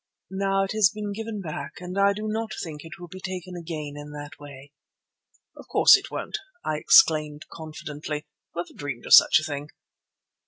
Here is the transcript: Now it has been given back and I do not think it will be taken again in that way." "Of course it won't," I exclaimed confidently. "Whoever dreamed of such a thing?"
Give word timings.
Now 0.31 0.63
it 0.63 0.71
has 0.71 0.89
been 0.91 1.13
given 1.13 1.41
back 1.41 1.73
and 1.79 1.95
I 1.95 2.13
do 2.13 2.27
not 2.27 2.53
think 2.63 2.83
it 2.83 2.97
will 2.97 3.07
be 3.07 3.19
taken 3.19 3.55
again 3.55 3.93
in 3.95 4.13
that 4.13 4.39
way." 4.39 4.71
"Of 5.55 5.67
course 5.67 5.95
it 5.95 6.09
won't," 6.09 6.39
I 6.65 6.77
exclaimed 6.77 7.45
confidently. 7.53 8.25
"Whoever 8.55 8.73
dreamed 8.75 9.05
of 9.05 9.13
such 9.13 9.37
a 9.39 9.43
thing?" 9.43 9.69